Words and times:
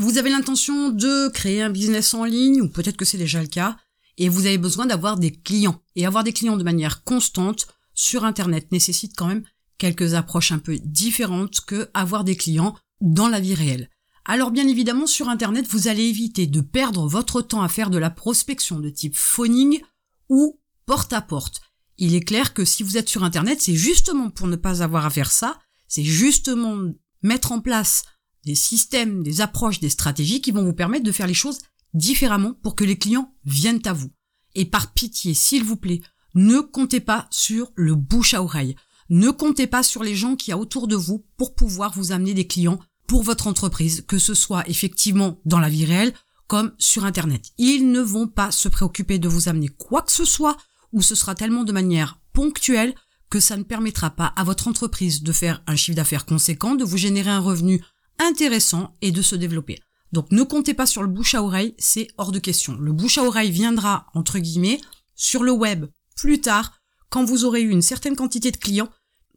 Vous 0.00 0.16
avez 0.16 0.30
l'intention 0.30 0.90
de 0.90 1.26
créer 1.26 1.60
un 1.60 1.70
business 1.70 2.14
en 2.14 2.22
ligne, 2.24 2.62
ou 2.62 2.68
peut-être 2.68 2.96
que 2.96 3.04
c'est 3.04 3.18
déjà 3.18 3.42
le 3.42 3.48
cas, 3.48 3.76
et 4.16 4.28
vous 4.28 4.46
avez 4.46 4.56
besoin 4.56 4.86
d'avoir 4.86 5.16
des 5.16 5.32
clients. 5.32 5.82
Et 5.96 6.06
avoir 6.06 6.22
des 6.22 6.32
clients 6.32 6.56
de 6.56 6.62
manière 6.62 7.02
constante 7.02 7.66
sur 7.94 8.24
Internet 8.24 8.70
nécessite 8.70 9.14
quand 9.16 9.26
même 9.26 9.42
quelques 9.76 10.14
approches 10.14 10.52
un 10.52 10.60
peu 10.60 10.78
différentes 10.78 11.62
que 11.62 11.90
avoir 11.94 12.22
des 12.22 12.36
clients 12.36 12.76
dans 13.00 13.26
la 13.26 13.40
vie 13.40 13.56
réelle. 13.56 13.90
Alors 14.24 14.52
bien 14.52 14.68
évidemment, 14.68 15.08
sur 15.08 15.28
Internet, 15.28 15.66
vous 15.68 15.88
allez 15.88 16.04
éviter 16.04 16.46
de 16.46 16.60
perdre 16.60 17.08
votre 17.08 17.42
temps 17.42 17.62
à 17.62 17.68
faire 17.68 17.90
de 17.90 17.98
la 17.98 18.10
prospection 18.10 18.78
de 18.78 18.90
type 18.90 19.16
phoning 19.16 19.80
ou 20.28 20.60
porte 20.86 21.12
à 21.12 21.22
porte. 21.22 21.60
Il 21.96 22.14
est 22.14 22.20
clair 22.20 22.54
que 22.54 22.64
si 22.64 22.84
vous 22.84 22.98
êtes 22.98 23.08
sur 23.08 23.24
Internet, 23.24 23.60
c'est 23.60 23.74
justement 23.74 24.30
pour 24.30 24.46
ne 24.46 24.54
pas 24.54 24.84
avoir 24.84 25.06
à 25.06 25.10
faire 25.10 25.32
ça, 25.32 25.58
c'est 25.88 26.04
justement 26.04 26.92
mettre 27.24 27.50
en 27.50 27.60
place 27.60 28.04
des 28.48 28.54
systèmes, 28.54 29.22
des 29.22 29.42
approches, 29.42 29.78
des 29.78 29.90
stratégies 29.90 30.40
qui 30.40 30.52
vont 30.52 30.64
vous 30.64 30.72
permettre 30.72 31.04
de 31.04 31.12
faire 31.12 31.26
les 31.26 31.34
choses 31.34 31.58
différemment 31.92 32.54
pour 32.62 32.74
que 32.74 32.84
les 32.84 32.96
clients 32.96 33.34
viennent 33.44 33.82
à 33.84 33.92
vous. 33.92 34.10
Et 34.54 34.64
par 34.64 34.94
pitié, 34.94 35.34
s'il 35.34 35.64
vous 35.64 35.76
plaît, 35.76 36.00
ne 36.34 36.60
comptez 36.60 37.00
pas 37.00 37.26
sur 37.30 37.70
le 37.74 37.94
bouche 37.94 38.32
à 38.32 38.42
oreille. 38.42 38.74
Ne 39.10 39.30
comptez 39.30 39.66
pas 39.66 39.82
sur 39.82 40.02
les 40.02 40.14
gens 40.14 40.34
qui 40.34 40.50
y 40.50 40.54
a 40.54 40.58
autour 40.58 40.88
de 40.88 40.96
vous 40.96 41.26
pour 41.36 41.54
pouvoir 41.54 41.92
vous 41.92 42.10
amener 42.10 42.32
des 42.32 42.46
clients 42.46 42.78
pour 43.06 43.22
votre 43.22 43.48
entreprise, 43.48 44.02
que 44.08 44.18
ce 44.18 44.32
soit 44.32 44.66
effectivement 44.66 45.40
dans 45.44 45.60
la 45.60 45.68
vie 45.68 45.84
réelle 45.84 46.14
comme 46.46 46.72
sur 46.78 47.04
Internet. 47.04 47.52
Ils 47.58 47.90
ne 47.92 48.00
vont 48.00 48.28
pas 48.28 48.50
se 48.50 48.68
préoccuper 48.68 49.18
de 49.18 49.28
vous 49.28 49.50
amener 49.50 49.68
quoi 49.68 50.00
que 50.00 50.12
ce 50.12 50.24
soit 50.24 50.56
ou 50.94 51.02
ce 51.02 51.14
sera 51.14 51.34
tellement 51.34 51.64
de 51.64 51.72
manière 51.72 52.18
ponctuelle 52.32 52.94
que 53.28 53.40
ça 53.40 53.58
ne 53.58 53.62
permettra 53.62 54.08
pas 54.08 54.32
à 54.36 54.44
votre 54.44 54.68
entreprise 54.68 55.22
de 55.22 55.32
faire 55.32 55.62
un 55.66 55.76
chiffre 55.76 55.96
d'affaires 55.96 56.24
conséquent, 56.24 56.76
de 56.76 56.84
vous 56.84 56.96
générer 56.96 57.30
un 57.30 57.40
revenu 57.40 57.84
intéressant 58.18 58.96
et 59.00 59.12
de 59.12 59.22
se 59.22 59.36
développer. 59.36 59.78
Donc 60.12 60.30
ne 60.32 60.42
comptez 60.42 60.74
pas 60.74 60.86
sur 60.86 61.02
le 61.02 61.08
bouche 61.08 61.34
à 61.34 61.42
oreille, 61.42 61.74
c'est 61.78 62.08
hors 62.16 62.32
de 62.32 62.38
question. 62.38 62.76
Le 62.78 62.92
bouche 62.92 63.18
à 63.18 63.24
oreille 63.24 63.50
viendra, 63.50 64.06
entre 64.14 64.38
guillemets, 64.38 64.80
sur 65.14 65.42
le 65.42 65.52
web 65.52 65.86
plus 66.16 66.40
tard, 66.40 66.78
quand 67.10 67.24
vous 67.24 67.44
aurez 67.44 67.62
eu 67.62 67.70
une 67.70 67.82
certaine 67.82 68.16
quantité 68.16 68.50
de 68.50 68.56
clients 68.56 68.88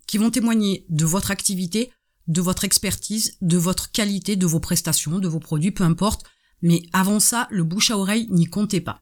qui 0.08 0.18
vont 0.18 0.32
témoigner 0.32 0.86
de 0.90 1.06
votre 1.06 1.32
activité, 1.32 1.92
de 2.28 2.42
votre 2.42 2.64
expertise, 2.64 3.38
de 3.42 3.58
votre 3.58 3.92
qualité, 3.92 4.36
de 4.36 4.46
vos 4.46 4.60
prestations, 4.60 5.20
de 5.20 5.28
vos 5.28 5.40
produits, 5.40 5.72
peu 5.72 5.84
importe. 5.84 6.24
Mais 6.62 6.84
avant 6.94 7.20
ça, 7.20 7.48
le 7.50 7.64
bouche 7.64 7.92
à 7.92 7.98
oreille 7.98 8.28
n'y 8.30 8.46
comptez 8.46 8.82
pas. 8.82 9.02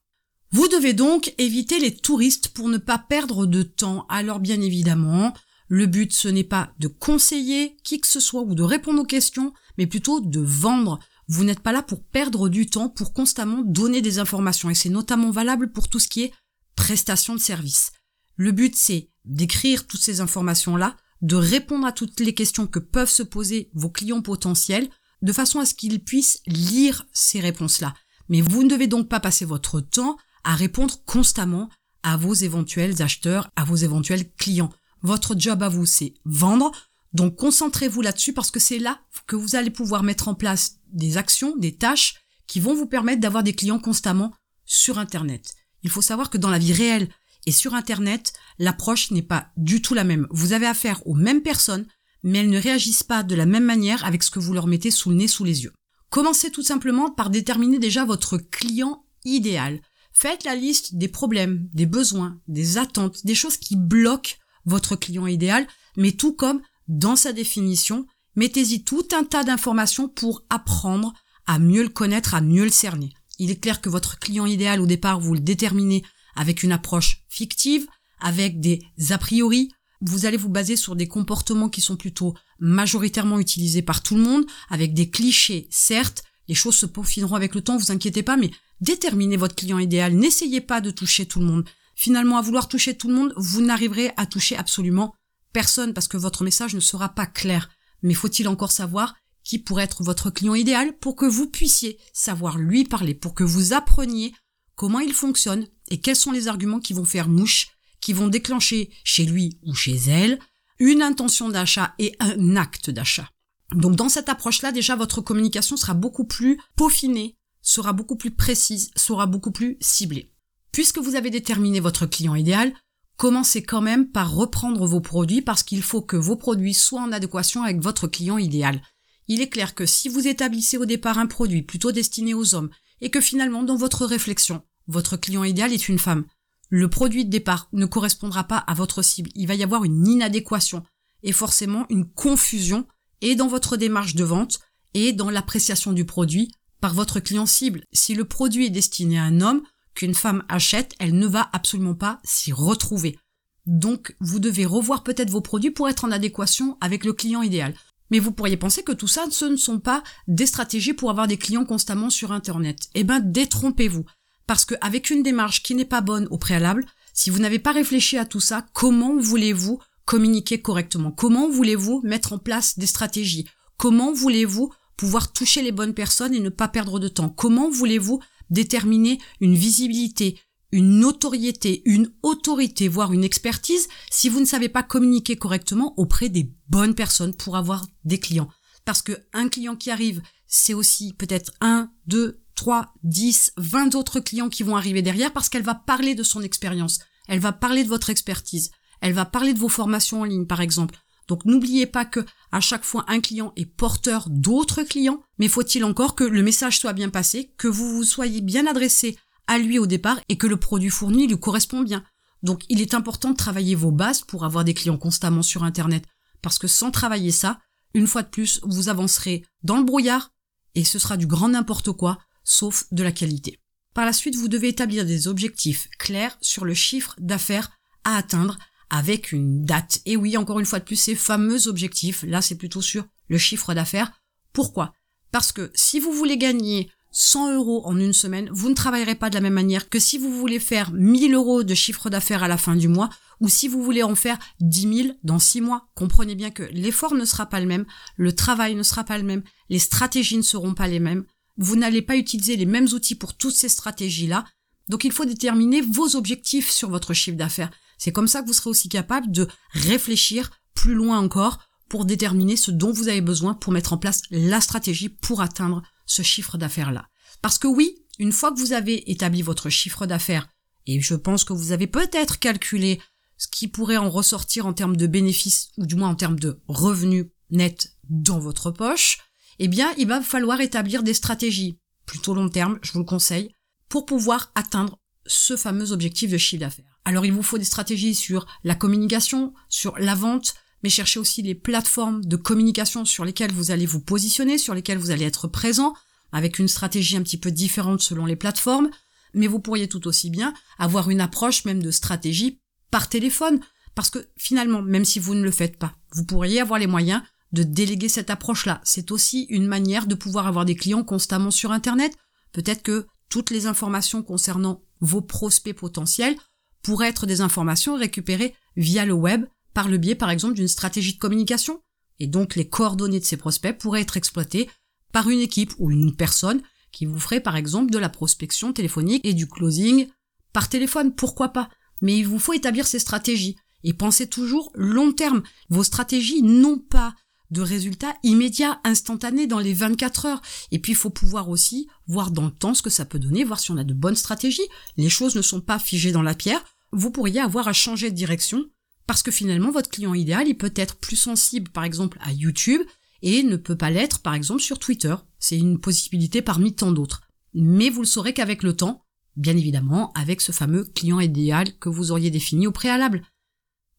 Vous 0.51 0.67
devez 0.67 0.93
donc 0.93 1.33
éviter 1.37 1.79
les 1.79 1.95
touristes 1.95 2.49
pour 2.49 2.69
ne 2.69 2.77
pas 2.77 2.97
perdre 2.97 3.45
de 3.45 3.61
temps. 3.61 4.05
Alors 4.09 4.39
bien 4.39 4.61
évidemment, 4.61 5.33
le 5.69 5.85
but 5.85 6.11
ce 6.11 6.27
n'est 6.27 6.43
pas 6.43 6.73
de 6.79 6.87
conseiller 6.87 7.77
qui 7.83 8.01
que 8.01 8.07
ce 8.07 8.19
soit 8.19 8.41
ou 8.41 8.55
de 8.55 8.63
répondre 8.63 9.01
aux 9.01 9.05
questions, 9.05 9.53
mais 9.77 9.87
plutôt 9.87 10.19
de 10.19 10.41
vendre. 10.41 10.99
Vous 11.27 11.43
n'êtes 11.43 11.59
pas 11.59 11.71
là 11.71 11.83
pour 11.83 12.03
perdre 12.03 12.49
du 12.49 12.67
temps, 12.67 12.89
pour 12.89 13.13
constamment 13.13 13.61
donner 13.61 14.01
des 14.01 14.17
informations. 14.17 14.71
Et 14.71 14.75
c'est 14.75 14.89
notamment 14.89 15.29
valable 15.29 15.71
pour 15.71 15.87
tout 15.87 15.99
ce 15.99 16.07
qui 16.07 16.23
est 16.23 16.33
prestation 16.75 17.35
de 17.35 17.39
service. 17.39 17.91
Le 18.35 18.51
but 18.51 18.75
c'est 18.75 19.09
d'écrire 19.25 19.85
toutes 19.85 20.01
ces 20.01 20.21
informations-là, 20.21 20.97
de 21.21 21.35
répondre 21.35 21.85
à 21.85 21.91
toutes 21.91 22.19
les 22.19 22.33
questions 22.33 22.65
que 22.65 22.79
peuvent 22.79 23.09
se 23.09 23.23
poser 23.23 23.69
vos 23.73 23.89
clients 23.89 24.23
potentiels, 24.23 24.89
de 25.21 25.33
façon 25.33 25.59
à 25.59 25.65
ce 25.65 25.75
qu'ils 25.75 26.03
puissent 26.03 26.41
lire 26.47 27.05
ces 27.13 27.39
réponses-là. 27.39 27.93
Mais 28.29 28.41
vous 28.41 28.63
ne 28.63 28.69
devez 28.69 28.87
donc 28.87 29.07
pas 29.07 29.19
passer 29.19 29.45
votre 29.45 29.81
temps 29.81 30.17
à 30.43 30.55
répondre 30.55 31.03
constamment 31.05 31.69
à 32.01 32.17
vos 32.17 32.33
éventuels 32.33 33.01
acheteurs, 33.01 33.49
à 33.55 33.65
vos 33.65 33.75
éventuels 33.75 34.31
clients. 34.33 34.71
Votre 35.01 35.35
job 35.37 35.63
à 35.63 35.69
vous, 35.69 35.85
c'est 35.85 36.13
vendre. 36.25 36.71
Donc 37.13 37.35
concentrez-vous 37.35 38.01
là-dessus 38.01 38.33
parce 38.33 38.51
que 38.51 38.59
c'est 38.59 38.79
là 38.79 38.99
que 39.25 39.35
vous 39.35 39.55
allez 39.55 39.71
pouvoir 39.71 40.03
mettre 40.03 40.27
en 40.27 40.35
place 40.35 40.77
des 40.91 41.17
actions, 41.17 41.55
des 41.57 41.75
tâches 41.75 42.15
qui 42.47 42.59
vont 42.59 42.75
vous 42.75 42.87
permettre 42.87 43.21
d'avoir 43.21 43.43
des 43.43 43.53
clients 43.53 43.79
constamment 43.79 44.33
sur 44.65 44.99
Internet. 44.99 45.55
Il 45.83 45.89
faut 45.89 46.01
savoir 46.01 46.29
que 46.29 46.37
dans 46.37 46.49
la 46.49 46.59
vie 46.59 46.73
réelle, 46.73 47.09
et 47.45 47.51
sur 47.51 47.73
Internet, 47.73 48.33
l'approche 48.59 49.11
n'est 49.11 49.21
pas 49.21 49.47
du 49.57 49.81
tout 49.81 49.93
la 49.93 50.03
même. 50.03 50.27
Vous 50.29 50.53
avez 50.53 50.65
affaire 50.65 51.05
aux 51.07 51.15
mêmes 51.15 51.41
personnes, 51.41 51.87
mais 52.21 52.39
elles 52.39 52.49
ne 52.49 52.61
réagissent 52.61 53.03
pas 53.03 53.23
de 53.23 53.35
la 53.35 53.45
même 53.45 53.63
manière 53.63 54.03
avec 54.05 54.23
ce 54.23 54.31
que 54.31 54.39
vous 54.39 54.53
leur 54.53 54.67
mettez 54.67 54.91
sous 54.91 55.09
le 55.09 55.15
nez, 55.15 55.27
sous 55.27 55.45
les 55.45 55.63
yeux. 55.63 55.73
Commencez 56.09 56.51
tout 56.51 56.63
simplement 56.63 57.09
par 57.11 57.29
déterminer 57.29 57.79
déjà 57.79 58.03
votre 58.03 58.37
client 58.37 59.05
idéal. 59.25 59.79
Faites 60.11 60.43
la 60.43 60.55
liste 60.55 60.95
des 60.95 61.07
problèmes, 61.07 61.69
des 61.73 61.85
besoins, 61.85 62.39
des 62.47 62.77
attentes, 62.77 63.25
des 63.25 63.35
choses 63.35 63.57
qui 63.57 63.75
bloquent 63.75 64.35
votre 64.69 64.95
client 64.95 65.27
idéal, 65.27 65.67
mais 65.97 66.13
tout 66.13 66.33
comme 66.33 66.61
dans 66.87 67.15
sa 67.15 67.33
définition, 67.33 68.05
mettez-y 68.35 68.83
tout 68.83 69.07
un 69.11 69.23
tas 69.23 69.43
d'informations 69.43 70.07
pour 70.07 70.43
apprendre 70.49 71.13
à 71.45 71.59
mieux 71.59 71.83
le 71.83 71.89
connaître, 71.89 72.33
à 72.35 72.41
mieux 72.41 72.63
le 72.63 72.71
cerner. 72.71 73.13
Il 73.39 73.51
est 73.51 73.59
clair 73.59 73.81
que 73.81 73.89
votre 73.89 74.19
client 74.19 74.45
idéal 74.45 74.81
au 74.81 74.85
départ, 74.85 75.19
vous 75.19 75.33
le 75.33 75.39
déterminez 75.39 76.03
avec 76.35 76.63
une 76.63 76.71
approche 76.71 77.23
fictive, 77.29 77.87
avec 78.19 78.59
des 78.59 78.81
a 79.09 79.17
priori. 79.17 79.71
Vous 80.01 80.25
allez 80.25 80.37
vous 80.37 80.49
baser 80.49 80.75
sur 80.75 80.95
des 80.95 81.07
comportements 81.07 81.69
qui 81.69 81.81
sont 81.81 81.97
plutôt 81.97 82.35
majoritairement 82.59 83.39
utilisés 83.39 83.81
par 83.81 84.03
tout 84.03 84.15
le 84.15 84.21
monde, 84.21 84.45
avec 84.69 84.93
des 84.93 85.09
clichés, 85.09 85.67
certes. 85.69 86.23
Les 86.47 86.55
choses 86.55 86.75
se 86.75 86.85
peaufineront 86.85 87.35
avec 87.35 87.55
le 87.55 87.61
temps, 87.61 87.77
vous 87.77 87.91
inquiétez 87.91 88.23
pas, 88.23 88.37
mais 88.37 88.51
déterminez 88.81 89.37
votre 89.37 89.55
client 89.55 89.79
idéal. 89.79 90.13
N'essayez 90.13 90.61
pas 90.61 90.81
de 90.81 90.91
toucher 90.91 91.25
tout 91.25 91.39
le 91.39 91.45
monde. 91.45 91.65
Finalement, 92.01 92.37
à 92.37 92.41
vouloir 92.41 92.69
toucher 92.69 92.95
tout 92.95 93.09
le 93.09 93.13
monde, 93.13 93.33
vous 93.35 93.59
n'arriverez 93.59 94.13
à 94.15 94.25
toucher 94.25 94.55
absolument 94.55 95.13
personne 95.51 95.93
parce 95.93 96.07
que 96.07 96.15
votre 96.15 96.45
message 96.45 96.73
ne 96.73 96.79
sera 96.79 97.09
pas 97.09 97.25
clair. 97.25 97.69
Mais 98.03 98.13
faut-il 98.13 98.47
encore 98.47 98.71
savoir 98.71 99.15
qui 99.43 99.59
pourrait 99.59 99.83
être 99.83 100.01
votre 100.01 100.29
client 100.29 100.55
idéal 100.55 100.97
pour 100.99 101.17
que 101.17 101.25
vous 101.25 101.47
puissiez 101.47 101.99
savoir 102.13 102.57
lui 102.57 102.85
parler, 102.85 103.15
pour 103.15 103.33
que 103.33 103.43
vous 103.43 103.73
appreniez 103.73 104.33
comment 104.75 105.01
il 105.01 105.11
fonctionne 105.11 105.67
et 105.89 105.99
quels 105.99 106.15
sont 106.15 106.31
les 106.31 106.47
arguments 106.47 106.79
qui 106.79 106.93
vont 106.93 107.03
faire 107.03 107.27
mouche, 107.27 107.67
qui 107.99 108.13
vont 108.13 108.29
déclencher 108.29 108.91
chez 109.03 109.25
lui 109.25 109.59
ou 109.63 109.75
chez 109.75 109.97
elle 110.07 110.39
une 110.79 111.01
intention 111.01 111.49
d'achat 111.49 111.95
et 111.99 112.15
un 112.21 112.55
acte 112.55 112.89
d'achat. 112.89 113.29
Donc 113.75 113.97
dans 113.97 114.07
cette 114.07 114.29
approche-là, 114.29 114.71
déjà, 114.71 114.95
votre 114.95 115.19
communication 115.19 115.75
sera 115.75 115.95
beaucoup 115.95 116.23
plus 116.23 116.61
peaufinée, 116.77 117.35
sera 117.61 117.91
beaucoup 117.91 118.15
plus 118.15 118.31
précise, 118.31 118.89
sera 118.95 119.25
beaucoup 119.25 119.51
plus 119.51 119.75
ciblée. 119.81 120.31
Puisque 120.71 120.99
vous 120.99 121.15
avez 121.15 121.29
déterminé 121.29 121.79
votre 121.79 122.05
client 122.05 122.35
idéal, 122.35 122.73
commencez 123.17 123.63
quand 123.63 123.81
même 123.81 124.09
par 124.09 124.33
reprendre 124.33 124.85
vos 124.85 125.01
produits 125.01 125.41
parce 125.41 125.63
qu'il 125.63 125.81
faut 125.81 126.01
que 126.01 126.15
vos 126.15 126.35
produits 126.35 126.73
soient 126.73 127.01
en 127.01 127.11
adéquation 127.11 127.63
avec 127.63 127.81
votre 127.81 128.07
client 128.07 128.37
idéal. 128.37 128.81
Il 129.27 129.41
est 129.41 129.49
clair 129.49 129.75
que 129.75 129.85
si 129.85 130.09
vous 130.09 130.27
établissez 130.27 130.77
au 130.77 130.85
départ 130.85 131.17
un 131.17 131.27
produit 131.27 131.61
plutôt 131.61 131.91
destiné 131.91 132.33
aux 132.33 132.55
hommes 132.55 132.69
et 133.01 133.09
que 133.11 133.21
finalement 133.21 133.63
dans 133.63 133.75
votre 133.75 134.05
réflexion, 134.05 134.63
votre 134.87 135.17
client 135.17 135.43
idéal 135.43 135.73
est 135.73 135.89
une 135.89 135.99
femme. 135.99 136.25
Le 136.69 136.89
produit 136.89 137.25
de 137.25 137.29
départ 137.29 137.67
ne 137.73 137.85
correspondra 137.85 138.43
pas 138.43 138.57
à 138.57 138.73
votre 138.73 139.01
cible. 139.01 139.29
Il 139.35 139.47
va 139.47 139.55
y 139.55 139.63
avoir 139.63 139.83
une 139.83 140.07
inadéquation 140.07 140.83
et 141.23 141.31
forcément 141.31 141.85
une 141.89 142.09
confusion 142.09 142.87
et 143.21 143.35
dans 143.35 143.47
votre 143.47 143.75
démarche 143.75 144.15
de 144.15 144.23
vente 144.23 144.59
et 144.93 145.13
dans 145.13 145.29
l'appréciation 145.29 145.93
du 145.93 146.05
produit 146.05 146.51
par 146.79 146.93
votre 146.93 147.19
client 147.19 147.45
cible. 147.45 147.83
Si 147.91 148.15
le 148.15 148.25
produit 148.25 148.67
est 148.67 148.71
destiné 148.71 149.19
à 149.19 149.23
un 149.23 149.41
homme 149.41 149.63
qu'une 149.99 150.15
femme 150.15 150.45
achète, 150.47 150.95
elle 150.99 151.17
ne 151.17 151.27
va 151.27 151.49
absolument 151.51 151.93
pas 151.93 152.21
s'y 152.23 152.53
retrouver. 152.53 153.19
Donc, 153.65 154.15
vous 154.21 154.39
devez 154.39 154.65
revoir 154.65 155.03
peut-être 155.03 155.29
vos 155.29 155.41
produits 155.41 155.71
pour 155.71 155.89
être 155.89 156.05
en 156.05 156.11
adéquation 156.11 156.77
avec 156.79 157.03
le 157.03 157.11
client 157.11 157.41
idéal. 157.41 157.73
Mais 158.09 158.19
vous 158.19 158.31
pourriez 158.31 158.55
penser 158.55 158.81
que 158.81 158.93
tout 158.93 159.09
ça, 159.09 159.25
ce 159.29 159.43
ne 159.43 159.57
sont 159.57 159.79
pas 159.79 160.01
des 160.29 160.45
stratégies 160.45 160.93
pour 160.93 161.09
avoir 161.09 161.27
des 161.27 161.35
clients 161.35 161.65
constamment 161.65 162.09
sur 162.09 162.31
Internet. 162.31 162.87
Eh 162.95 163.03
ben, 163.03 163.19
détrompez-vous. 163.19 164.05
Parce 164.47 164.63
qu'avec 164.63 165.09
une 165.09 165.21
démarche 165.21 165.63
qui 165.63 165.75
n'est 165.75 165.83
pas 165.83 165.99
bonne 165.99 166.29
au 166.31 166.37
préalable, 166.37 166.85
si 167.13 167.29
vous 167.29 167.39
n'avez 167.39 167.59
pas 167.59 167.73
réfléchi 167.73 168.17
à 168.17 168.25
tout 168.25 168.39
ça, 168.39 168.65
comment 168.71 169.17
voulez-vous 169.17 169.81
communiquer 170.05 170.61
correctement? 170.61 171.11
Comment 171.11 171.49
voulez-vous 171.49 172.01
mettre 172.05 172.31
en 172.31 172.37
place 172.37 172.79
des 172.79 172.87
stratégies? 172.87 173.49
Comment 173.75 174.13
voulez-vous 174.13 174.71
pouvoir 174.95 175.33
toucher 175.33 175.61
les 175.61 175.73
bonnes 175.73 175.93
personnes 175.93 176.33
et 176.33 176.39
ne 176.39 176.47
pas 176.47 176.69
perdre 176.69 176.99
de 176.99 177.09
temps? 177.09 177.29
Comment 177.29 177.69
voulez-vous 177.69 178.21
déterminer 178.49 179.19
une 179.39 179.55
visibilité, 179.55 180.39
une 180.71 180.99
notoriété, 180.99 181.81
une 181.85 182.11
autorité, 182.21 182.87
voire 182.87 183.13
une 183.13 183.23
expertise 183.23 183.87
si 184.11 184.29
vous 184.29 184.39
ne 184.39 184.45
savez 184.45 184.69
pas 184.69 184.83
communiquer 184.83 185.35
correctement 185.35 185.93
auprès 185.97 186.29
des 186.29 186.51
bonnes 186.67 186.95
personnes 186.95 187.35
pour 187.35 187.57
avoir 187.57 187.87
des 188.03 188.19
clients. 188.19 188.49
Parce 188.85 189.01
que 189.01 189.13
un 189.33 189.49
client 189.49 189.75
qui 189.75 189.91
arrive, 189.91 190.21
c'est 190.47 190.73
aussi 190.73 191.13
peut-être 191.13 191.51
un, 191.61 191.91
deux, 192.07 192.41
3, 192.55 192.93
10, 193.03 193.53
20 193.57 193.95
autres 193.95 194.19
clients 194.19 194.49
qui 194.49 194.63
vont 194.63 194.75
arriver 194.75 195.01
derrière 195.01 195.31
parce 195.31 195.49
qu'elle 195.49 195.63
va 195.63 195.75
parler 195.75 196.15
de 196.15 196.23
son 196.23 196.41
expérience, 196.41 196.99
elle 197.27 197.39
va 197.39 197.53
parler 197.53 197.83
de 197.83 197.89
votre 197.89 198.09
expertise, 198.09 198.71
elle 199.01 199.13
va 199.13 199.25
parler 199.25 199.53
de 199.53 199.59
vos 199.59 199.69
formations 199.69 200.21
en 200.21 200.25
ligne 200.25 200.45
par 200.45 200.61
exemple. 200.61 200.99
Donc 201.29 201.45
n'oubliez 201.45 201.85
pas 201.85 202.05
que 202.05 202.25
à 202.51 202.59
chaque 202.59 202.83
fois 202.83 203.05
un 203.07 203.21
client 203.21 203.53
est 203.55 203.67
porteur 203.67 204.27
d'autres 204.29 204.81
clients, 204.81 205.21
mais 205.37 205.47
faut-il 205.47 205.85
encore 205.85 206.15
que 206.15 206.23
le 206.23 206.41
message 206.41 206.79
soit 206.79 206.93
bien 206.93 207.09
passé, 207.09 207.53
que 207.57 207.67
vous 207.67 207.95
vous 207.95 208.03
soyez 208.03 208.41
bien 208.41 208.65
adressé 208.65 209.15
à 209.45 209.59
lui 209.59 209.77
au 209.77 209.85
départ 209.85 210.19
et 210.27 210.37
que 210.37 210.47
le 210.47 210.57
produit 210.57 210.89
fourni 210.89 211.27
lui 211.27 211.39
correspond 211.39 211.81
bien. 211.81 212.03
Donc 212.41 212.63
il 212.67 212.81
est 212.81 212.95
important 212.95 213.29
de 213.29 213.35
travailler 213.37 213.75
vos 213.75 213.91
bases 213.91 214.21
pour 214.21 214.43
avoir 214.43 214.63
des 214.63 214.73
clients 214.73 214.97
constamment 214.97 215.43
sur 215.43 215.63
internet 215.63 216.03
parce 216.41 216.57
que 216.57 216.67
sans 216.67 216.89
travailler 216.89 217.31
ça, 217.31 217.59
une 217.93 218.07
fois 218.07 218.23
de 218.23 218.29
plus, 218.29 218.59
vous 218.63 218.89
avancerez 218.89 219.45
dans 219.61 219.77
le 219.77 219.83
brouillard 219.83 220.31
et 220.73 220.83
ce 220.83 220.97
sera 220.97 221.15
du 221.15 221.27
grand 221.27 221.49
n'importe 221.49 221.91
quoi, 221.91 222.17
sauf 222.43 222.85
de 222.91 223.03
la 223.03 223.11
qualité. 223.11 223.59
Par 223.93 224.05
la 224.05 224.13
suite, 224.13 224.35
vous 224.35 224.47
devez 224.47 224.69
établir 224.69 225.05
des 225.05 225.27
objectifs 225.27 225.89
clairs 225.99 226.37
sur 226.41 226.65
le 226.65 226.73
chiffre 226.73 227.15
d'affaires 227.19 227.69
à 228.03 228.15
atteindre 228.15 228.57
avec 228.89 229.31
une 229.31 229.65
date. 229.65 230.01
Et 230.05 230.17
oui, 230.17 230.37
encore 230.37 230.59
une 230.59 230.65
fois 230.65 230.79
de 230.79 230.85
plus, 230.85 230.95
ces 230.95 231.15
fameux 231.15 231.67
objectifs, 231.67 232.23
là 232.23 232.41
c'est 232.41 232.55
plutôt 232.55 232.81
sur 232.81 233.05
le 233.27 233.37
chiffre 233.37 233.73
d'affaires. 233.73 234.11
Pourquoi? 234.53 234.93
Parce 235.31 235.51
que 235.51 235.71
si 235.75 235.99
vous 235.99 236.11
voulez 236.11 236.37
gagner 236.37 236.89
100 237.11 237.55
euros 237.55 237.81
en 237.85 237.97
une 237.97 238.13
semaine, 238.13 238.49
vous 238.51 238.69
ne 238.69 238.75
travaillerez 238.75 239.15
pas 239.15 239.29
de 239.29 239.35
la 239.35 239.41
même 239.41 239.53
manière 239.53 239.89
que 239.89 239.99
si 239.99 240.17
vous 240.17 240.31
voulez 240.31 240.59
faire 240.59 240.91
1000 240.91 241.33
euros 241.33 241.63
de 241.63 241.73
chiffre 241.73 242.09
d'affaires 242.09 242.43
à 242.43 242.47
la 242.47 242.57
fin 242.57 242.75
du 242.75 242.87
mois 242.87 243.09
ou 243.39 243.49
si 243.49 243.67
vous 243.67 243.81
voulez 243.81 244.03
en 244.03 244.15
faire 244.15 244.37
10 244.59 245.03
000 245.03 245.15
dans 245.23 245.39
6 245.39 245.61
mois. 245.61 245.87
Comprenez 245.95 246.35
bien 246.35 246.51
que 246.51 246.63
l'effort 246.71 247.15
ne 247.15 247.25
sera 247.25 247.47
pas 247.47 247.59
le 247.59 247.65
même, 247.65 247.85
le 248.15 248.33
travail 248.33 248.75
ne 248.75 248.83
sera 248.83 249.03
pas 249.03 249.17
le 249.17 249.23
même, 249.23 249.43
les 249.69 249.79
stratégies 249.79 250.37
ne 250.37 250.41
seront 250.43 250.73
pas 250.73 250.87
les 250.87 250.99
mêmes. 250.99 251.25
Vous 251.57 251.75
n'allez 251.75 252.01
pas 252.01 252.15
utiliser 252.15 252.55
les 252.55 252.65
mêmes 252.65 252.87
outils 252.93 253.15
pour 253.15 253.35
toutes 253.35 253.55
ces 253.55 253.69
stratégies-là. 253.69 254.45
Donc 254.87 255.03
il 255.03 255.11
faut 255.11 255.25
déterminer 255.25 255.81
vos 255.81 256.15
objectifs 256.15 256.69
sur 256.69 256.89
votre 256.89 257.13
chiffre 257.13 257.37
d'affaires. 257.37 257.71
C'est 257.99 258.11
comme 258.11 258.27
ça 258.27 258.41
que 258.41 258.47
vous 258.47 258.53
serez 258.53 258.71
aussi 258.71 258.89
capable 258.89 259.31
de 259.31 259.47
réfléchir 259.71 260.49
plus 260.73 260.95
loin 260.95 261.19
encore 261.19 261.59
pour 261.89 262.05
déterminer 262.05 262.55
ce 262.55 262.71
dont 262.71 262.91
vous 262.91 263.09
avez 263.09 263.21
besoin 263.21 263.53
pour 263.53 263.73
mettre 263.73 263.93
en 263.93 263.97
place 263.97 264.21
la 264.31 264.61
stratégie 264.61 265.09
pour 265.09 265.41
atteindre 265.41 265.83
ce 266.05 266.23
chiffre 266.23 266.57
d'affaires-là. 266.57 267.07
Parce 267.41 267.59
que 267.59 267.67
oui, 267.67 268.05
une 268.17 268.31
fois 268.31 268.51
que 268.51 268.59
vous 268.59 268.73
avez 268.73 269.11
établi 269.11 269.41
votre 269.41 269.69
chiffre 269.69 270.05
d'affaires, 270.05 270.47
et 270.87 271.01
je 271.01 271.15
pense 271.15 271.43
que 271.43 271.53
vous 271.53 271.71
avez 271.71 271.87
peut-être 271.87 272.39
calculé 272.39 273.01
ce 273.37 273.47
qui 273.47 273.67
pourrait 273.67 273.97
en 273.97 274.09
ressortir 274.09 274.65
en 274.65 274.73
termes 274.73 274.97
de 274.97 275.07
bénéfices, 275.07 275.69
ou 275.77 275.85
du 275.85 275.95
moins 275.95 276.09
en 276.09 276.15
termes 276.15 276.39
de 276.39 276.61
revenus 276.67 277.27
nets 277.49 277.95
dans 278.09 278.39
votre 278.39 278.71
poche, 278.71 279.19
eh 279.59 279.67
bien, 279.67 279.91
il 279.97 280.07
va 280.07 280.21
falloir 280.21 280.61
établir 280.61 281.03
des 281.03 281.13
stratégies, 281.13 281.79
plutôt 282.05 282.33
long 282.33 282.49
terme, 282.49 282.79
je 282.81 282.91
vous 282.91 282.99
le 282.99 283.05
conseille, 283.05 283.53
pour 283.87 284.05
pouvoir 284.05 284.51
atteindre 284.55 284.98
ce 285.29 285.55
fameux 285.55 285.91
objectif 285.91 286.31
de 286.31 286.37
chiffre 286.37 286.61
d'affaires. 286.61 286.97
Alors, 287.05 287.25
il 287.25 287.31
vous 287.31 287.43
faut 287.43 287.57
des 287.57 287.63
stratégies 287.63 288.15
sur 288.15 288.45
la 288.63 288.75
communication, 288.75 289.53
sur 289.69 289.97
la 289.97 290.15
vente, 290.15 290.55
mais 290.83 290.89
cherchez 290.89 291.19
aussi 291.19 291.41
les 291.41 291.55
plateformes 291.55 292.25
de 292.25 292.35
communication 292.35 293.05
sur 293.05 293.25
lesquelles 293.25 293.51
vous 293.51 293.71
allez 293.71 293.85
vous 293.85 294.01
positionner, 294.01 294.57
sur 294.57 294.73
lesquelles 294.73 294.97
vous 294.97 295.11
allez 295.11 295.25
être 295.25 295.47
présent, 295.47 295.93
avec 296.31 296.59
une 296.59 296.67
stratégie 296.67 297.15
un 297.15 297.23
petit 297.23 297.37
peu 297.37 297.51
différente 297.51 298.01
selon 298.01 298.25
les 298.25 298.35
plateformes, 298.35 298.89
mais 299.33 299.47
vous 299.47 299.59
pourriez 299.59 299.87
tout 299.87 300.07
aussi 300.07 300.29
bien 300.29 300.53
avoir 300.77 301.09
une 301.09 301.21
approche 301.21 301.65
même 301.65 301.83
de 301.83 301.91
stratégie 301.91 302.59
par 302.91 303.09
téléphone, 303.09 303.59
parce 303.93 304.09
que 304.09 304.29
finalement, 304.37 304.81
même 304.81 305.05
si 305.05 305.19
vous 305.19 305.35
ne 305.35 305.43
le 305.43 305.51
faites 305.51 305.77
pas, 305.77 305.95
vous 306.13 306.25
pourriez 306.25 306.59
avoir 306.59 306.79
les 306.79 306.87
moyens 306.87 307.21
de 307.51 307.63
déléguer 307.63 308.09
cette 308.09 308.29
approche-là. 308.29 308.81
C'est 308.83 309.11
aussi 309.11 309.43
une 309.49 309.67
manière 309.67 310.07
de 310.07 310.15
pouvoir 310.15 310.47
avoir 310.47 310.65
des 310.65 310.75
clients 310.75 311.03
constamment 311.03 311.51
sur 311.51 311.71
Internet. 311.71 312.15
Peut-être 312.51 312.83
que 312.83 313.07
toutes 313.29 313.49
les 313.49 313.65
informations 313.65 314.23
concernant 314.23 314.83
vos 315.01 315.21
prospects 315.21 315.75
potentiels 315.75 316.35
pourraient 316.81 317.09
être 317.09 317.25
des 317.25 317.41
informations 317.41 317.95
récupérées 317.95 318.55
via 318.75 319.05
le 319.05 319.13
web 319.13 319.45
par 319.73 319.87
le 319.87 319.97
biais 319.97 320.15
par 320.15 320.29
exemple 320.29 320.55
d'une 320.55 320.67
stratégie 320.67 321.13
de 321.13 321.19
communication. 321.19 321.81
Et 322.19 322.27
donc 322.27 322.55
les 322.55 322.67
coordonnées 322.67 323.19
de 323.19 323.25
ces 323.25 323.37
prospects 323.37 323.77
pourraient 323.77 324.01
être 324.01 324.17
exploitées 324.17 324.69
par 325.11 325.29
une 325.29 325.39
équipe 325.39 325.73
ou 325.77 325.91
une 325.91 326.15
personne 326.15 326.61
qui 326.91 327.05
vous 327.05 327.19
ferait 327.19 327.41
par 327.41 327.55
exemple 327.55 327.91
de 327.91 327.97
la 327.97 328.09
prospection 328.09 328.73
téléphonique 328.73 329.25
et 329.25 329.33
du 329.33 329.47
closing 329.47 330.07
par 330.53 330.69
téléphone, 330.69 331.13
pourquoi 331.13 331.49
pas? 331.49 331.69
Mais 332.01 332.17
il 332.17 332.27
vous 332.27 332.39
faut 332.39 332.53
établir 332.53 332.87
ces 332.87 332.99
stratégies 332.99 333.55
et 333.83 333.93
pensez 333.93 334.27
toujours 334.27 334.71
long 334.73 335.11
terme. 335.11 335.43
Vos 335.69 335.83
stratégies 335.83 336.41
n'ont 336.41 336.79
pas 336.79 337.15
de 337.51 337.61
résultats 337.61 338.13
immédiats, 338.23 338.79
instantanés 338.83 339.47
dans 339.47 339.59
les 339.59 339.73
24 339.73 340.25
heures. 340.25 340.41
Et 340.71 340.79
puis 340.79 340.91
il 340.91 340.95
faut 340.95 341.09
pouvoir 341.09 341.49
aussi 341.49 341.87
voir 342.07 342.31
dans 342.31 342.45
le 342.45 342.51
temps 342.51 342.73
ce 342.73 342.81
que 342.81 342.89
ça 342.89 343.05
peut 343.05 343.19
donner, 343.19 343.43
voir 343.43 343.59
si 343.59 343.71
on 343.71 343.77
a 343.77 343.83
de 343.83 343.93
bonnes 343.93 344.15
stratégies. 344.15 344.67
Les 344.97 345.09
choses 345.09 345.35
ne 345.35 345.41
sont 345.41 345.61
pas 345.61 345.79
figées 345.79 346.11
dans 346.11 346.21
la 346.21 346.35
pierre. 346.35 346.63
Vous 346.91 347.11
pourriez 347.11 347.39
avoir 347.39 347.67
à 347.67 347.73
changer 347.73 348.09
de 348.09 348.15
direction 348.15 348.65
parce 349.09 349.23
que 349.23 349.31
finalement, 349.31 349.71
votre 349.71 349.89
client 349.89 350.13
idéal, 350.13 350.47
il 350.47 350.55
peut 350.55 350.71
être 350.75 350.97
plus 350.97 351.15
sensible, 351.15 351.71
par 351.71 351.83
exemple, 351.83 352.19
à 352.21 352.31
YouTube 352.31 352.81
et 353.23 353.41
ne 353.41 353.55
peut 353.55 353.75
pas 353.75 353.89
l'être, 353.89 354.21
par 354.21 354.35
exemple, 354.35 354.61
sur 354.61 354.77
Twitter. 354.77 355.15
C'est 355.39 355.57
une 355.57 355.79
possibilité 355.79 356.43
parmi 356.43 356.75
tant 356.75 356.91
d'autres. 356.91 357.21
Mais 357.55 357.89
vous 357.89 358.01
le 358.01 358.07
saurez 358.07 358.35
qu'avec 358.35 358.61
le 358.61 358.75
temps, 358.75 359.03
bien 359.35 359.57
évidemment, 359.57 360.11
avec 360.13 360.41
ce 360.41 360.51
fameux 360.51 360.83
client 360.83 361.19
idéal 361.19 361.75
que 361.79 361.89
vous 361.89 362.11
auriez 362.11 362.29
défini 362.29 362.67
au 362.67 362.71
préalable. 362.71 363.23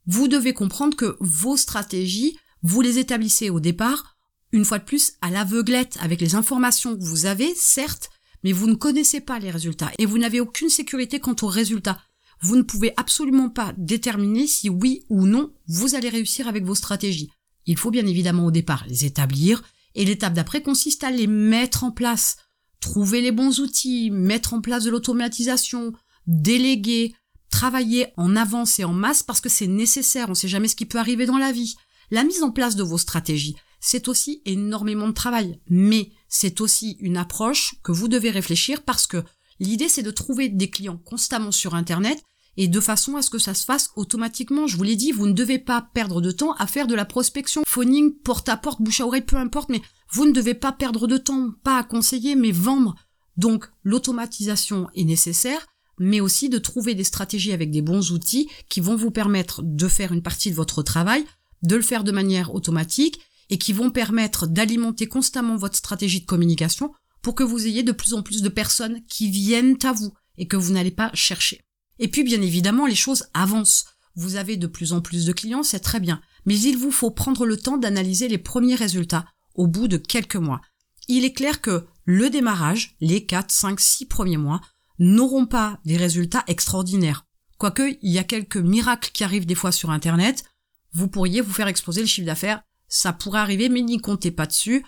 Vous 0.07 0.29
devez 0.29 0.53
comprendre 0.53 0.97
que 0.97 1.17
vos 1.19 1.57
stratégies, 1.57 2.39
vous 2.63 2.81
les 2.81 2.99
établissez 2.99 3.51
au 3.51 3.61
départ, 3.61 4.17
une 4.53 4.65
fois 4.65 4.79
de 4.79 4.85
plus, 4.85 5.13
à 5.21 5.31
l'aveuglette, 5.31 5.97
avec 6.01 6.21
les 6.21 6.35
informations 6.35 6.97
que 6.97 7.05
vous 7.05 7.27
avez, 7.27 7.55
certes, 7.55 8.11
mais 8.43 8.53
vous 8.53 8.67
ne 8.67 8.75
connaissez 8.75 9.21
pas 9.21 9.39
les 9.39 9.51
résultats 9.51 9.93
et 9.99 10.07
vous 10.07 10.19
n'avez 10.19 10.41
aucune 10.41 10.71
sécurité 10.71 11.21
quant 11.21 11.37
aux 11.43 11.47
résultats 11.47 12.01
vous 12.41 12.57
ne 12.57 12.63
pouvez 12.63 12.93
absolument 12.97 13.51
pas 13.51 13.75
déterminer 13.77 14.47
si 14.47 14.71
oui 14.71 15.05
ou 15.09 15.27
non 15.27 15.53
vous 15.69 15.95
allez 15.95 16.09
réussir 16.09 16.49
avec 16.49 16.65
vos 16.65 16.75
stratégies. 16.75 17.31
Il 17.67 17.77
faut 17.77 17.91
bien 17.91 18.07
évidemment 18.07 18.47
au 18.47 18.51
départ 18.51 18.85
les 18.89 19.05
établir, 19.05 19.63
et 19.95 20.05
l'étape 20.05 20.35
d'après 20.35 20.63
consiste 20.63 21.05
à 21.05 21.11
les 21.11 21.27
mettre 21.27 21.85
en 21.85 21.91
place. 21.91 22.37
Trouver 22.81 23.21
les 23.21 23.33
bons 23.33 23.61
outils, 23.61 24.11
mettre 24.11 24.55
en 24.55 24.61
place 24.61 24.85
de 24.85 24.91
l'automatisation, 24.91 25.93
déléguer, 26.27 27.15
travailler 27.51 28.07
en 28.17 28.37
avance 28.37 28.79
et 28.79 28.85
en 28.85 28.93
masse 28.93 29.23
parce 29.23 29.41
que 29.41 29.49
c'est 29.49 29.67
nécessaire, 29.67 30.27
on 30.29 30.31
ne 30.31 30.35
sait 30.35 30.49
jamais 30.49 30.69
ce 30.69 30.77
qui 30.77 30.87
peut 30.87 30.99
arriver 30.99 31.27
dans 31.27 31.39
la 31.39 31.53
vie. 31.53 31.75
La 32.11 32.25
mise 32.25 32.43
en 32.43 32.51
place 32.51 32.77
de 32.77 32.83
vos 32.83 32.99
stratégies, 32.99 33.57
c'est 33.81 34.09
aussi 34.09 34.43
énormément 34.45 35.09
de 35.09 35.13
travail, 35.13 35.61
mais 35.69 36.11
c'est 36.29 36.61
aussi 36.61 36.97
une 37.01 37.17
approche 37.17 37.77
que 37.83 37.93
vous 37.93 38.09
devez 38.09 38.31
réfléchir 38.31 38.83
parce 38.83 39.07
que 39.07 39.25
l'idée 39.59 39.89
c'est 39.89 40.03
de 40.03 40.11
trouver 40.11 40.49
des 40.49 40.71
clients 40.71 40.99
constamment 40.99 41.53
sur 41.53 41.75
Internet 41.75 42.21
et 42.57 42.69
de 42.69 42.81
façon 42.81 43.17
à 43.17 43.23
ce 43.23 43.31
que 43.31 43.39
ça 43.39 43.55
se 43.55 43.65
fasse 43.65 43.91
automatiquement. 43.97 44.67
Je 44.67 44.77
vous 44.77 44.83
l'ai 44.83 44.97
dit, 44.97 45.13
vous 45.13 45.27
ne 45.27 45.33
devez 45.33 45.59
pas 45.59 45.89
perdre 45.95 46.21
de 46.21 46.31
temps 46.31 46.53
à 46.55 46.67
faire 46.67 46.87
de 46.87 46.95
la 46.95 47.05
prospection, 47.05 47.63
phoning, 47.67 48.13
porte 48.13 48.49
à 48.49 48.57
porte, 48.57 48.83
bouche 48.83 49.01
à 49.01 49.07
oreille, 49.07 49.23
peu 49.23 49.37
importe, 49.37 49.69
mais 49.69 49.81
vous 50.13 50.27
ne 50.27 50.33
devez 50.33 50.55
pas 50.55 50.73
perdre 50.73 51.07
de 51.07 51.17
temps, 51.17 51.53
pas 51.63 51.79
à 51.79 51.85
conseiller, 51.85 52.35
mais 52.35 52.51
vendre. 52.51 52.97
Donc 53.37 53.67
l'automatisation 53.85 54.89
est 54.95 55.05
nécessaire, 55.05 55.67
mais 55.99 56.21
aussi 56.21 56.49
de 56.49 56.59
trouver 56.59 56.95
des 56.95 57.05
stratégies 57.05 57.53
avec 57.53 57.71
des 57.71 57.83
bons 57.83 58.11
outils 58.11 58.49
qui 58.69 58.81
vont 58.81 58.97
vous 58.97 59.11
permettre 59.11 59.63
de 59.63 59.89
faire 59.89 60.13
une 60.13 60.23
partie 60.23 60.51
de 60.51 60.57
votre 60.57 60.83
travail, 60.83 61.25
de 61.63 61.77
le 61.77 61.83
faire 61.83 62.05
de 62.05 62.13
manière 62.13 62.55
automatique 62.55 63.21
et 63.51 63.59
qui 63.59 63.73
vont 63.73 63.91
permettre 63.91 64.47
d'alimenter 64.47 65.07
constamment 65.07 65.57
votre 65.57 65.77
stratégie 65.77 66.21
de 66.21 66.27
communication 66.27 66.93
pour 67.23 67.35
que 67.35 67.43
vous 67.43 67.67
ayez 67.67 67.83
de 67.83 67.93
plus 67.93 68.15
en 68.15 68.23
plus 68.23 68.43
de 68.43 68.49
personnes 68.49 69.03
qui 69.07 69.31
viennent 69.31 69.77
à 69.83 69.93
vous 69.93 70.15
et 70.39 70.47
que 70.47 70.57
vous 70.57 70.73
n'allez 70.73 70.91
pas 70.91 71.11
chercher. 71.15 71.61
Et 71.99 72.09
puis 72.09 72.25
bien 72.25 72.41
évidemment, 72.41 72.87
les 72.87 72.95
choses 72.95 73.25
avancent. 73.35 73.85
Vous 74.17 74.37
avez 74.37 74.57
de 74.57 74.67
plus 74.67 74.93
en 74.93 75.01
plus 75.01 75.27
de 75.27 75.33
clients, 75.33 75.63
c'est 75.63 75.81
très 75.81 76.01
bien. 76.01 76.21
Mais 76.47 76.59
il 76.59 76.79
vous 76.79 76.91
faut 76.91 77.11
prendre 77.11 77.45
le 77.45 77.57
temps 77.57 77.77
d'analyser 77.77 78.29
les 78.29 78.39
premiers 78.39 78.75
résultats 78.75 79.27
au 79.55 79.67
bout 79.67 79.89
de 79.89 79.99
quelques 79.99 80.37
mois. 80.37 80.61
Il 81.09 81.25
est 81.25 81.33
clair 81.33 81.61
que 81.61 81.87
le 82.05 82.31
démarrage, 82.31 82.97
les 83.01 83.27
4, 83.27 83.51
5, 83.51 83.81
6 83.81 84.07
premiers 84.07 84.37
mois, 84.37 84.61
n'auront 84.99 85.47
pas 85.47 85.79
des 85.85 85.97
résultats 85.97 86.45
extraordinaires. 86.47 87.27
Quoique, 87.59 87.97
il 88.01 88.11
y 88.11 88.19
a 88.19 88.25
quelques 88.25 88.57
miracles 88.57 89.11
qui 89.13 89.25
arrivent 89.25 89.47
des 89.47 89.55
fois 89.55 89.73
sur 89.73 89.91
Internet, 89.91 90.45
vous 90.93 91.09
pourriez 91.09 91.41
vous 91.41 91.53
faire 91.53 91.69
exploser 91.69 92.01
le 92.01 92.07
chiffre 92.07 92.27
d'affaires. 92.27 92.63
Ça 92.89 93.13
pourrait 93.13 93.41
arriver, 93.41 93.69
mais 93.69 93.83
n'y 93.83 93.99
comptez 93.99 94.31
pas 94.31 94.47
dessus. 94.47 94.85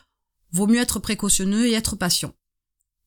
Vaut 0.53 0.67
mieux 0.67 0.81
être 0.81 0.99
précautionneux 0.99 1.67
et 1.67 1.73
être 1.73 1.97
patient. 1.97 2.35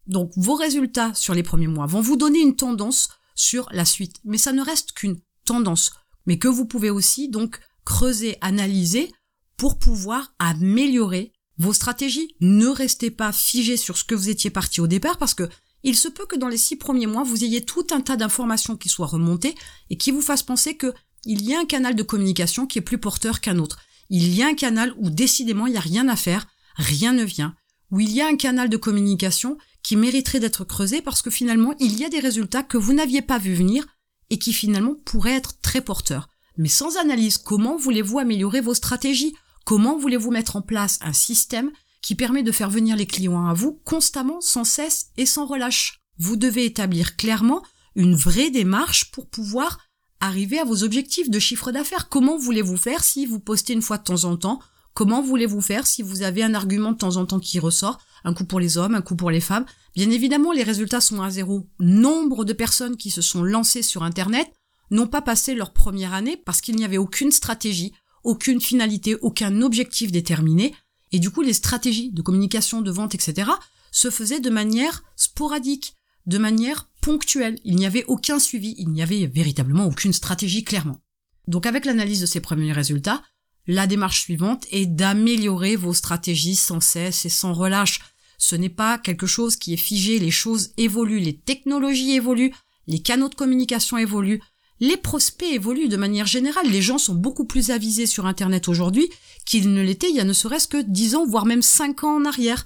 Donc, 0.08 0.32
vos 0.36 0.56
résultats 0.56 1.14
sur 1.14 1.34
les 1.34 1.44
premiers 1.44 1.68
mois 1.68 1.86
vont 1.86 2.02
vous 2.02 2.16
donner 2.16 2.40
une 2.40 2.56
tendance 2.56 3.10
sur 3.34 3.68
la 3.72 3.86
suite. 3.86 4.18
Mais 4.24 4.38
ça 4.38 4.54
ne 4.54 4.62
reste 4.62 4.94
qu'une 4.94 5.20
tendance, 5.44 5.94
mais 6.25 6.40
que 6.40 6.48
vous 6.48 6.66
pouvez 6.66 6.90
aussi 6.90 7.30
donc 7.30 7.60
creuser, 7.84 8.38
analyser 8.42 9.12
pour 9.58 9.78
pouvoir 9.78 10.34
améliorer 10.40 11.34
vos 11.58 11.74
stratégies. 11.74 12.36
Ne 12.40 12.68
restez 12.68 13.12
pas 13.12 13.32
figé 13.32 13.78
sur 13.78 13.98
ce 13.98 14.04
que 14.04 14.16
vous 14.16 14.30
étiez 14.30 14.50
parti 14.50 14.82
au 14.82 14.88
départ 14.88 15.18
parce 15.18 15.34
que 15.34 15.50
il 15.84 15.96
se 15.96 16.08
peut 16.08 16.25
que 16.25 16.36
dans 16.36 16.48
les 16.48 16.58
six 16.58 16.78
premiers 16.78 17.06
mois, 17.06 17.24
vous 17.24 17.44
ayez 17.44 17.64
tout 17.64 17.86
un 17.92 18.02
tas 18.02 18.18
d'informations 18.18 18.75
qui 18.75 18.90
soient 18.90 19.06
remontées 19.06 19.54
et 19.92 19.98
qui 19.98 20.10
vous 20.10 20.24
fassent 20.24 20.42
penser 20.42 20.78
que 20.78 20.92
il 21.25 21.44
y 21.44 21.53
a 21.53 21.60
un 21.60 21.65
canal 21.65 21.96
de 21.96 22.03
communication 22.03 22.67
qui 22.67 22.79
est 22.79 22.82
plus 22.82 22.98
porteur 22.98 23.41
qu'un 23.41 23.60
autre. 23.60 23.79
Il 24.10 24.34
y 24.34 24.44
a 24.44 24.48
un 24.48 24.53
canal 24.53 24.94
où 24.98 25.10
décidément 25.10 25.67
il 25.67 25.72
n'y 25.72 25.77
a 25.77 25.82
rien 25.82 26.08
à 26.08 26.15
faire, 26.15 26.48
rien 26.75 27.13
ne 27.13 27.24
vient, 27.24 27.55
où 27.91 28.00
il 28.00 28.12
y 28.12 28.22
a 28.22 28.27
un 28.27 28.38
canal 28.38 28.70
de 28.70 28.77
communication 28.77 29.58
qui 29.84 29.96
mériterait 29.96 30.39
d'être 30.39 30.63
creusé 30.63 31.01
parce 31.01 31.22
que 31.22 31.29
finalement, 31.29 31.74
il 31.79 31.98
y 32.00 32.05
a 32.05 32.10
des 32.10 32.20
résultats 32.20 32.63
que 32.63 32.77
vous 32.77 32.94
n'aviez 32.94 33.22
pas 33.22 33.38
vu 33.38 33.53
venir 33.53 33.86
et 34.29 34.39
qui 34.39 34.53
finalement 34.53 34.96
pourraient 35.05 35.36
être 35.36 35.60
très 35.62 35.82
porteurs. 35.82 36.29
Mais 36.58 36.70
sans 36.70 36.98
analyse, 36.98 37.38
comment 37.38 37.77
voulez-vous 37.77 38.20
améliorer 38.20 38.62
vos 38.62 38.74
stratégies? 38.74 39.36
Comment 39.65 39.98
voulez-vous 39.98 40.32
mettre 40.32 40.55
en 40.55 40.62
place 40.62 41.00
un 41.01 41.13
système 41.13 41.72
qui 42.01 42.15
permet 42.15 42.44
de 42.44 42.51
faire 42.51 42.70
venir 42.70 42.96
les 42.96 43.08
clients 43.08 43.48
à 43.48 43.53
vous 43.53 43.82
constamment, 43.84 44.41
sans 44.41 44.63
cesse 44.63 45.08
et 45.17 45.25
sans 45.25 45.46
relâche? 45.46 46.01
Vous 46.17 46.36
devez 46.36 46.65
établir 46.65 47.17
clairement 47.17 47.63
une 47.96 48.15
vraie 48.15 48.51
démarche 48.51 49.12
pour 49.12 49.27
pouvoir 49.27 49.79
arriver 50.20 50.60
à 50.60 50.66
vos 50.66 50.84
objectifs 50.84 51.30
de 51.30 51.40
chiffre 51.40 51.72
d'affaires. 51.72 52.10
Comment 52.10 52.38
voulez-vous 52.38 52.78
faire 52.78 53.04
si 53.04 53.26
vous 53.26 53.40
postez 53.40 53.74
une 53.74 53.82
fois 53.82 53.98
de 53.98 54.04
temps 54.04 54.24
en 54.24 54.38
temps? 54.38 54.60
Comment 54.94 55.22
voulez-vous 55.22 55.62
faire 55.62 55.86
si 55.86 56.02
vous 56.02 56.22
avez 56.22 56.42
un 56.42 56.54
argument 56.54 56.94
de 56.94 56.98
temps 56.98 57.18
en 57.18 57.26
temps 57.26 57.42
qui 57.42 57.60
ressort, 57.60 58.00
un 58.24 58.34
coup 58.34 58.46
pour 58.46 58.62
les 58.62 58.78
hommes, 58.78 58.96
un 58.96 59.02
coup 59.02 59.18
pour 59.18 59.30
les 59.30 59.42
femmes 59.42 59.66
Bien 59.94 60.10
évidemment, 60.10 60.54
les 60.54 60.64
résultats 60.64 61.02
sont 61.02 61.22
à 61.22 61.30
zéro. 61.30 61.68
Nombre 61.80 62.46
de 62.46 62.54
personnes 62.54 62.96
qui 62.96 63.12
se 63.12 63.22
sont 63.22 63.44
lancées 63.44 63.82
sur 63.82 64.04
Internet 64.04 64.52
n'ont 64.92 65.08
pas 65.08 65.22
passé 65.22 65.54
leur 65.54 65.74
première 65.74 66.14
année 66.14 66.38
parce 66.38 66.62
qu'il 66.62 66.78
n'y 66.78 66.86
avait 66.86 66.98
aucune 66.98 67.32
stratégie, 67.32 67.94
aucune 68.24 68.62
finalité, 68.62 69.16
aucun 69.22 69.62
objectif 69.62 70.14
déterminé. 70.14 70.74
Et 71.12 71.20
du 71.20 71.30
coup, 71.30 71.42
les 71.42 71.54
stratégies 71.54 72.12
de 72.12 72.22
communication, 72.22 72.82
de 72.82 72.92
vente, 72.92 73.16
etc., 73.16 73.52
se 73.92 74.10
faisaient 74.10 74.40
de 74.40 74.50
manière 74.50 75.04
sporadique, 75.16 75.96
de 76.25 76.38
manière 76.38 76.89
ponctuelle. 77.01 77.60
Il 77.63 77.75
n'y 77.75 77.86
avait 77.86 78.05
aucun 78.05 78.39
suivi, 78.39 78.75
il 78.77 78.89
n'y 78.89 79.01
avait 79.01 79.27
véritablement 79.27 79.86
aucune 79.86 80.13
stratégie 80.13 80.63
clairement. 80.63 81.00
Donc 81.48 81.65
avec 81.65 81.86
l'analyse 81.86 82.22
de 82.22 82.25
ces 82.25 82.39
premiers 82.39 82.74
résultats, 82.74 83.22
la 83.67 83.88
démarche 83.88 84.22
suivante 84.22 84.65
est 84.72 84.86
d'améliorer 84.86 85.75
vos 85.75 85.94
stratégies 85.94 86.55
sans 86.55 86.79
cesse 86.79 87.25
et 87.25 87.29
sans 87.29 87.53
relâche. 87.53 88.00
Ce 88.38 88.55
n'est 88.55 88.70
pas 88.70 88.98
quelque 88.98 89.27
chose 89.27 89.55
qui 89.55 89.74
est 89.74 89.77
figé, 89.77 90.20
les 90.20 90.32
choses 90.32 90.74
évoluent, 90.77 91.20
les 91.20 91.38
technologies 91.38 92.13
évoluent, 92.13 92.53
les 92.88 93.00
canaux 93.00 93.29
de 93.29 93.36
communication 93.36 93.98
évoluent, 93.98 94.41
les 94.79 94.98
prospects 94.98 95.51
évoluent 95.51 95.88
de 95.88 95.98
manière 95.98 96.27
générale. 96.27 96.70
Les 96.70 96.82
gens 96.82 96.98
sont 96.98 97.15
beaucoup 97.15 97.46
plus 97.46 97.72
avisés 97.72 98.05
sur 98.05 98.25
Internet 98.25 98.67
aujourd'hui 98.67 99.10
qu'ils 99.46 99.74
ne 99.74 99.82
l'étaient 99.82 100.10
il 100.10 100.15
y 100.15 100.20
a 100.20 100.25
ne 100.25 100.34
serait-ce 100.34 100.67
que 100.67 100.82
10 100.82 101.15
ans, 101.15 101.25
voire 101.25 101.46
même 101.46 101.62
5 101.62 102.03
ans 102.03 102.17
en 102.17 102.25
arrière. 102.25 102.65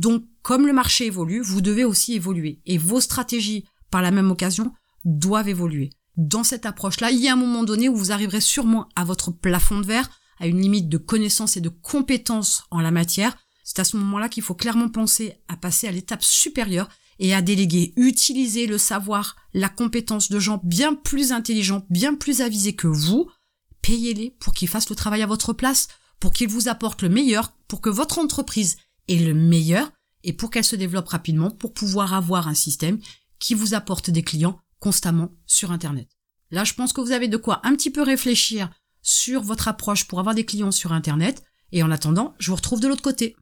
Donc, 0.00 0.24
comme 0.40 0.66
le 0.66 0.72
marché 0.72 1.04
évolue, 1.04 1.42
vous 1.42 1.60
devez 1.60 1.84
aussi 1.84 2.14
évoluer. 2.14 2.62
Et 2.64 2.78
vos 2.78 3.02
stratégies, 3.02 3.66
par 3.90 4.00
la 4.00 4.10
même 4.10 4.30
occasion, 4.30 4.72
doivent 5.04 5.50
évoluer. 5.50 5.90
Dans 6.16 6.42
cette 6.42 6.64
approche-là, 6.64 7.10
il 7.10 7.18
y 7.18 7.28
a 7.28 7.34
un 7.34 7.36
moment 7.36 7.64
donné 7.64 7.90
où 7.90 7.96
vous 7.96 8.10
arriverez 8.10 8.40
sûrement 8.40 8.88
à 8.96 9.04
votre 9.04 9.30
plafond 9.30 9.78
de 9.78 9.86
verre, 9.86 10.08
à 10.38 10.46
une 10.46 10.62
limite 10.62 10.88
de 10.88 10.96
connaissances 10.96 11.58
et 11.58 11.60
de 11.60 11.68
compétences 11.68 12.64
en 12.70 12.80
la 12.80 12.90
matière, 12.90 13.36
c'est 13.62 13.78
à 13.78 13.84
ce 13.84 13.98
moment-là 13.98 14.30
qu'il 14.30 14.42
faut 14.42 14.54
clairement 14.54 14.88
penser 14.88 15.34
à 15.48 15.56
passer 15.58 15.86
à 15.86 15.92
l'étape 15.92 16.24
supérieure 16.24 16.88
et 17.18 17.34
à 17.34 17.42
déléguer, 17.42 17.92
utiliser 17.96 18.66
le 18.66 18.78
savoir, 18.78 19.36
la 19.52 19.68
compétence 19.68 20.30
de 20.30 20.40
gens 20.40 20.62
bien 20.64 20.94
plus 20.94 21.30
intelligents, 21.32 21.84
bien 21.90 22.14
plus 22.14 22.40
avisés 22.40 22.74
que 22.74 22.86
vous. 22.86 23.28
Payez-les 23.82 24.34
pour 24.40 24.54
qu'ils 24.54 24.68
fassent 24.68 24.88
le 24.88 24.96
travail 24.96 25.20
à 25.20 25.26
votre 25.26 25.52
place, 25.52 25.88
pour 26.20 26.32
qu'ils 26.32 26.48
vous 26.48 26.68
apportent 26.68 27.02
le 27.02 27.10
meilleur, 27.10 27.52
pour 27.68 27.82
que 27.82 27.90
votre 27.90 28.18
entreprise 28.18 28.78
ait 29.10 29.24
le 29.24 29.34
meilleur 29.34 29.90
et 30.22 30.32
pour 30.32 30.50
qu'elle 30.50 30.64
se 30.64 30.76
développe 30.76 31.08
rapidement, 31.08 31.50
pour 31.50 31.72
pouvoir 31.72 32.14
avoir 32.14 32.48
un 32.48 32.54
système 32.54 32.98
qui 33.38 33.54
vous 33.54 33.74
apporte 33.74 34.10
des 34.10 34.22
clients 34.22 34.60
constamment 34.78 35.30
sur 35.46 35.72
Internet. 35.72 36.08
Là, 36.50 36.64
je 36.64 36.74
pense 36.74 36.92
que 36.92 37.00
vous 37.00 37.12
avez 37.12 37.28
de 37.28 37.36
quoi 37.36 37.60
un 37.64 37.74
petit 37.74 37.90
peu 37.90 38.02
réfléchir 38.02 38.70
sur 39.02 39.42
votre 39.42 39.68
approche 39.68 40.06
pour 40.06 40.18
avoir 40.18 40.34
des 40.34 40.44
clients 40.44 40.72
sur 40.72 40.92
Internet. 40.92 41.42
Et 41.72 41.82
en 41.82 41.90
attendant, 41.90 42.34
je 42.38 42.50
vous 42.50 42.56
retrouve 42.56 42.80
de 42.80 42.88
l'autre 42.88 43.02
côté. 43.02 43.36